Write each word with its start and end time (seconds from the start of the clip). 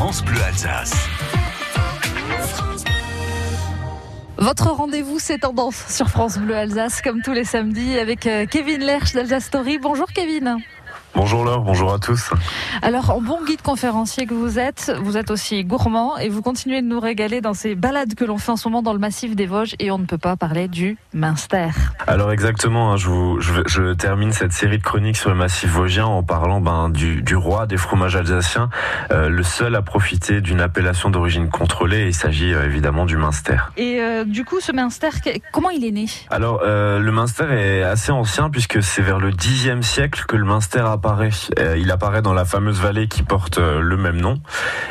France 0.00 0.24
Bleu 0.24 0.42
Alsace. 0.42 0.94
Votre 4.38 4.68
rendez-vous, 4.70 5.18
c'est 5.18 5.40
tendance 5.40 5.76
sur 5.90 6.08
France 6.08 6.38
Bleu 6.38 6.56
Alsace, 6.56 7.02
comme 7.02 7.20
tous 7.20 7.34
les 7.34 7.44
samedis, 7.44 7.98
avec 7.98 8.26
euh, 8.26 8.46
Kevin 8.46 8.80
Lerch 8.80 9.12
d'Alsace 9.12 9.44
Story. 9.44 9.78
Bonjour 9.78 10.06
Kevin. 10.10 10.56
Bonjour 11.14 11.44
Laure, 11.44 11.62
bonjour 11.62 11.92
à 11.92 11.98
tous. 11.98 12.30
Alors, 12.82 13.10
en 13.10 13.20
bon 13.20 13.44
guide 13.44 13.62
conférencier 13.62 14.26
que 14.26 14.34
vous 14.34 14.58
êtes, 14.58 14.92
vous 15.02 15.16
êtes 15.16 15.30
aussi 15.30 15.64
gourmand 15.64 16.16
et 16.18 16.28
vous 16.28 16.40
continuez 16.40 16.82
de 16.82 16.86
nous 16.86 17.00
régaler 17.00 17.40
dans 17.40 17.52
ces 17.52 17.74
balades 17.74 18.14
que 18.14 18.24
l'on 18.24 18.38
fait 18.38 18.52
en 18.52 18.56
ce 18.56 18.68
moment 18.68 18.80
dans 18.80 18.92
le 18.92 19.00
massif 19.00 19.34
des 19.34 19.46
Vosges 19.46 19.74
et 19.80 19.90
on 19.90 19.98
ne 19.98 20.06
peut 20.06 20.18
pas 20.18 20.36
parler 20.36 20.68
du 20.68 20.98
Minster. 21.12 21.70
Alors 22.06 22.30
exactement, 22.32 22.92
hein, 22.92 22.96
je, 22.96 23.08
vous, 23.08 23.40
je, 23.40 23.52
je, 23.66 23.92
termine 23.94 24.32
cette 24.32 24.52
série 24.52 24.78
de 24.78 24.82
chroniques 24.82 25.16
sur 25.16 25.30
le 25.30 25.36
massif 25.36 25.70
vosgien 25.70 26.06
en 26.06 26.22
parlant 26.22 26.60
ben, 26.60 26.88
du, 26.88 27.22
du 27.22 27.34
roi 27.34 27.66
des 27.66 27.76
fromages 27.76 28.14
alsaciens, 28.14 28.70
euh, 29.10 29.28
le 29.28 29.42
seul 29.42 29.74
à 29.74 29.82
profiter 29.82 30.40
d'une 30.40 30.60
appellation 30.60 31.10
d'origine 31.10 31.48
contrôlée. 31.50 32.06
Il 32.06 32.14
s'agit 32.14 32.54
euh, 32.54 32.64
évidemment 32.64 33.04
du 33.04 33.16
Minster. 33.16 33.56
Et 33.76 34.00
euh, 34.00 34.24
du 34.24 34.44
coup, 34.44 34.60
ce 34.60 34.70
Minster, 34.70 35.08
comment 35.52 35.70
il 35.70 35.84
est 35.84 35.90
né? 35.90 36.06
Alors, 36.30 36.60
le 36.62 37.10
Minster 37.10 37.46
est 37.50 37.82
assez 37.82 38.12
ancien 38.12 38.48
puisque 38.48 38.82
c'est 38.82 39.02
vers 39.02 39.18
le 39.18 39.32
Xe 39.32 39.80
siècle 39.80 40.24
que 40.26 40.36
le 40.36 40.44
Minster 40.44 40.80
a 40.80 40.99
Euh, 41.58 41.76
il 41.78 41.90
apparaît 41.90 42.22
dans 42.22 42.32
la 42.32 42.44
fameuse 42.44 42.80
vallée 42.80 43.08
qui 43.08 43.22
porte 43.22 43.58
euh, 43.58 43.80
le 43.80 43.96
même 43.96 44.20
nom. 44.20 44.40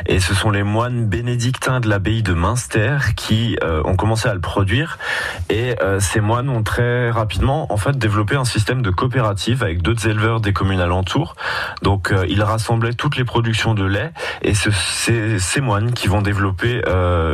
Et 0.05 0.19
ce 0.19 0.33
sont 0.33 0.49
les 0.49 0.63
moines 0.63 1.07
bénédictins 1.07 1.79
de 1.79 1.89
l'abbaye 1.89 2.23
de 2.23 2.33
Münster 2.33 2.97
qui 3.15 3.57
euh, 3.63 3.81
ont 3.85 3.95
commencé 3.95 4.27
à 4.27 4.33
le 4.33 4.39
produire. 4.39 4.97
Et 5.49 5.75
ces 5.99 6.21
moines 6.21 6.49
ont 6.49 6.63
très 6.63 7.09
rapidement 7.09 7.71
en 7.71 7.77
fait 7.77 7.97
développé 7.97 8.35
un 8.35 8.45
système 8.45 8.81
de 8.81 8.89
coopérative 8.89 9.63
avec 9.63 9.81
d'autres 9.81 10.07
éleveurs 10.07 10.41
des 10.41 10.53
communes 10.53 10.79
alentours. 10.79 11.35
Donc 11.81 12.13
ils 12.27 12.43
rassemblaient 12.43 12.93
toutes 12.93 13.17
les 13.17 13.23
productions 13.23 13.73
de 13.73 13.83
lait 13.83 14.11
et 14.41 14.53
c'est 14.53 15.39
ces 15.39 15.61
moines 15.61 15.93
qui 15.93 16.07
vont 16.07 16.21
développer 16.21 16.81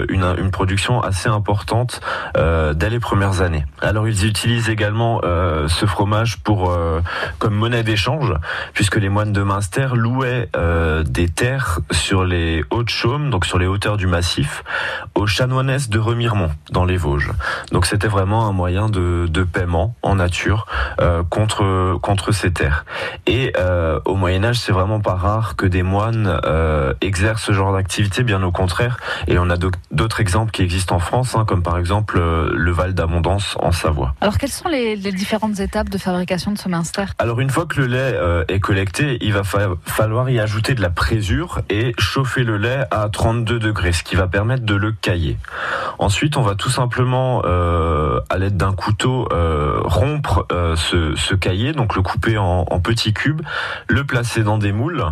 une, 0.10 0.36
une, 0.38 0.52
production 0.52 1.02
assez 1.02 1.30
importante 1.30 2.02
dès 2.36 2.90
les 2.90 3.00
premières 3.00 3.42
années. 3.42 3.66
Alors 3.82 4.08
ils 4.08 4.26
utilisent 4.26 4.70
également 4.70 5.22
ce 5.22 5.86
fromage 5.86 6.38
pour 6.38 6.76
comme 7.40 7.56
monnaie 7.56 7.84
d'échange 7.84 8.34
puisque 8.74 8.96
les 8.98 9.10
moines 9.10 9.34
de 9.34 9.42
Münster 9.42 9.90
louaient 9.94 10.50
euh, 10.56 11.04
des 11.04 11.28
terres 11.28 11.80
sur 11.92 12.26
les 12.26 12.64
Hautes-Chaumes, 12.70 13.30
donc 13.30 13.46
sur 13.46 13.58
les 13.58 13.68
hauteurs 13.68 13.98
du 13.98 14.08
massif, 14.08 14.64
aux 15.16 15.28
chanoinesses 15.28 15.90
de 15.90 16.00
Remiremont, 16.00 16.52
dans 16.72 16.86
les 16.86 16.98
Vosges. 16.98 17.32
Donc 17.72 17.86
c'était 17.86 18.08
vraiment 18.08 18.48
un 18.48 18.52
moyen 18.52 18.90
de, 18.90 19.28
de 19.30 19.44
paiement 19.44 19.96
en 20.02 20.16
nature 20.16 20.68
euh, 21.02 21.24
contre 21.24 21.98
contre 22.02 22.32
ces 22.32 22.52
terres. 22.52 22.86
Et 23.28 23.54
euh, 23.58 24.00
au 24.06 24.16
Moyen 24.16 24.44
Âge, 24.44 24.60
c'est 24.60 24.72
vraiment 24.72 25.00
pas 25.00 25.16
rare 25.16 25.56
que 25.56 25.66
des 25.66 25.84
moines 25.84 26.40
exercent 27.02 27.44
ce 27.44 27.52
genre 27.52 27.74
d'activité, 27.74 28.24
bien 28.24 28.42
au 28.44 28.52
contraire. 28.52 28.98
Et 29.28 29.38
on 29.38 29.50
a 29.50 29.58
d'autres 29.92 30.20
exemples 30.22 30.52
qui 30.52 30.62
existent 30.62 30.96
en 30.96 31.00
France, 31.00 31.36
hein, 31.36 31.46
comme 31.46 31.64
par 31.64 31.78
exemple 31.78 32.20
le 32.20 32.72
Val 32.72 32.94
d'Abondance 32.94 33.56
en 33.60 33.72
Savoie. 33.72 34.16
Alors 34.22 34.38
quelles 34.38 34.50
sont 34.50 34.70
les, 34.70 34.96
les, 34.96 35.12
différentes 35.12 35.60
étapes 35.60 35.90
de 35.90 35.98
fabrication 35.98 36.52
de 36.52 36.58
ce 36.58 36.70
Münster 36.70 37.06
Alors 37.20 37.40
une 37.40 37.50
fois 37.50 37.66
que 37.66 37.80
le 37.80 37.88
lait 37.88 38.14
euh, 38.16 38.44
collecté, 38.60 39.18
il 39.22 39.34
va 39.34 39.44
falloir 39.44 40.30
y 40.30 40.40
ajouter 40.40 40.76
de 40.76 40.82
la 40.82 40.90
présure 40.90 41.62
et 41.70 41.94
chauffer 41.98 42.44
le 42.44 42.58
lait 42.58 42.86
à 42.92 43.10
32 43.10 43.60
degrés, 43.60 43.94
ce 43.94 44.04
qui 44.04 44.16
va 44.16 44.28
permettre 44.28 44.66
de 44.66 44.76
le 44.76 44.92
cailler. 44.92 45.38
Ensuite, 46.00 46.38
on 46.38 46.42
va 46.42 46.56
tout 46.56 46.70
simplement, 46.70 47.42
euh, 47.46 48.20
à 48.30 48.38
l'aide 48.38 48.58
d'un 48.58 48.74
couteau, 48.74 49.28
euh, 49.32 49.80
rompre 49.84 50.46
euh, 50.52 50.76
ce, 50.76 51.16
ce, 51.16 51.36
cahier, 51.36 51.74
donc 51.74 51.96
le 51.96 52.02
couper 52.02 52.38
en, 52.38 52.66
petits 52.80 53.14
cubes, 53.14 53.42
le 53.88 54.04
placer 54.04 54.44
dans 54.44 54.58
des 54.58 54.72
moules 54.72 55.04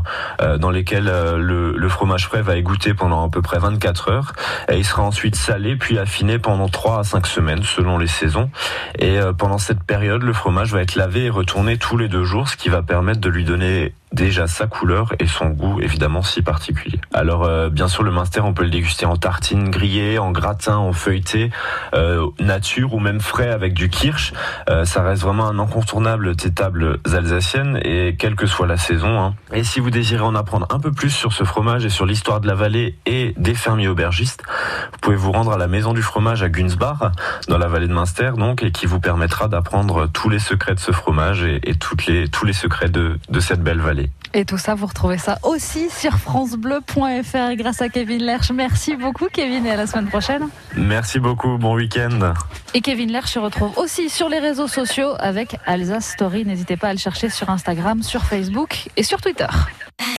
dans 0.60 0.70
lesquels 0.70 1.06
le, 1.06 1.76
le, 1.76 1.90
fromage 1.90 2.28
frais 2.28 2.42
va 2.42 2.56
égoutter 2.56 2.94
pendant 2.94 3.26
à 3.26 3.30
peu 3.30 3.42
près 3.42 3.58
24 3.58 4.12
heures. 4.12 4.34
Et 4.70 4.78
il 4.78 4.86
sera 4.86 5.02
ensuite 5.02 5.36
salé 5.36 5.76
puis 5.76 5.98
affiné 5.98 6.38
pendant 6.38 6.68
3 6.68 7.00
à 7.00 7.04
5 7.04 7.26
semaines 7.26 7.64
selon 7.64 7.98
les 7.98 8.08
saisons. 8.08 8.52
Et 9.00 9.18
pendant 9.38 9.58
cette 9.58 9.84
période, 9.84 10.22
le 10.22 10.34
fromage 10.34 10.72
va 10.72 10.82
être 10.82 10.96
lavé 10.96 11.26
et 11.26 11.30
retourné 11.30 11.78
tous 11.78 11.98
les 11.98 12.10
deux 12.10 12.24
jours, 12.24 12.48
ce 12.48 12.58
qui 12.58 12.70
va 12.70 12.84
permettre 12.84 13.22
de 13.22 13.30
lui 13.30 13.44
donner 13.44 13.96
déjà 14.14 14.48
sa 14.48 14.68
couleur 14.68 15.14
et 15.20 15.28
son 15.28 15.48
goût 15.50 15.82
évidemment 15.82 16.22
si 16.22 16.42
particulier. 16.42 17.00
Alors 17.14 17.44
euh, 17.44 17.70
bien 17.70 17.88
sûr 17.88 18.04
le 18.04 18.12
Minster 18.12 18.42
on 18.42 18.54
peut 18.54 18.64
le 18.64 18.70
déguster 18.70 19.06
en 19.06 19.18
tartine 19.18 19.70
grillée, 19.70 20.20
en 20.20 20.32
gratin, 20.32 20.78
en 20.78 20.94
feuilleté, 20.94 21.50
euh, 21.94 22.28
nature 22.40 22.94
ou 22.94 23.00
même 23.00 23.20
frais 23.20 23.50
avec 23.50 23.74
du 23.74 23.90
kirsch. 23.90 24.34
Euh, 24.70 24.86
ça 24.86 25.02
reste 25.04 25.24
vraiment 25.24 25.48
un 25.48 25.60
incontournable 25.60 26.36
des 26.36 26.54
tables 26.54 27.00
alsaciennes 27.12 27.80
et 27.84 28.16
quelle 28.18 28.36
que 28.36 28.46
soit 28.46 28.68
la 28.68 28.78
saison. 28.78 29.20
Hein. 29.20 29.36
Et 29.52 29.64
si 29.64 29.80
vous 29.80 29.90
désirez 29.90 30.24
en 30.24 30.36
apprendre 30.36 30.68
un 30.70 30.80
peu 30.80 30.92
plus 30.92 31.10
sur 31.10 31.34
ce 31.34 31.44
fromage 31.44 31.86
et 31.86 31.90
sur 31.90 32.06
l'histoire 32.06 32.40
de 32.40 32.48
la 32.48 32.56
vallée 32.56 32.96
et 33.06 33.34
des 33.38 33.56
fermiers 33.56 33.88
aubergistes, 33.88 34.44
vous 34.94 35.00
pouvez 35.02 35.16
vous 35.16 35.32
rendre 35.32 35.52
à 35.52 35.58
la 35.58 35.68
maison 35.68 35.94
du 35.94 36.02
fromage 36.02 36.44
à 36.44 36.50
Gunsbach 36.50 37.12
dans 37.48 37.58
la 37.58 37.68
vallée 37.68 37.88
de 37.88 37.94
Münster 37.94 38.32
donc 38.38 38.64
et 38.64 38.72
qui 38.72 38.86
vous 38.86 39.00
permettra 39.00 39.48
d'apprendre 39.48 40.08
tous 40.08 40.30
les 40.30 40.40
secrets 40.40 40.76
de 40.76 40.80
ce 40.80 40.92
fromage 40.92 41.44
et, 41.44 41.60
et 41.70 41.76
toutes 41.76 42.06
les, 42.06 42.28
tous 42.28 42.46
les 42.46 42.54
secrets 42.54 42.90
de, 42.90 43.18
de 43.30 43.40
cette 43.40 43.62
belle 43.62 43.80
vallée. 43.80 44.03
Et 44.34 44.46
tout 44.46 44.58
ça, 44.58 44.74
vous 44.74 44.88
retrouvez 44.88 45.20
ça 45.20 45.38
aussi 45.44 45.90
sur 45.92 46.18
francebleu.fr 46.18 47.56
grâce 47.56 47.82
à 47.82 47.90
Kevin 47.90 48.24
Lerch. 48.24 48.52
Merci 48.52 48.96
beaucoup 48.96 49.28
Kevin 49.32 49.66
et 49.66 49.72
à 49.72 49.76
la 49.76 49.86
semaine 49.86 50.08
prochaine. 50.08 50.48
Merci 50.76 51.20
beaucoup, 51.20 51.58
bon 51.60 51.76
week-end. 51.76 52.34
Et 52.74 52.82
Kevin 52.82 53.12
Lerch 53.12 53.28
se 53.28 53.40
retrouve 53.40 53.78
aussi 53.78 54.10
sur 54.10 54.30
les 54.30 54.40
réseaux 54.40 54.68
sociaux 54.68 55.14
avec 55.20 55.58
Alsace 55.68 56.08
Story. 56.08 56.46
N'hésitez 56.46 56.78
pas 56.78 56.90
à 56.90 56.94
le 56.94 57.00
chercher 57.00 57.30
sur 57.30 57.50
Instagram, 57.52 58.02
sur 58.02 58.24
Facebook 58.24 58.90
et 58.98 59.04
sur 59.04 59.22
Twitter. 59.22 59.48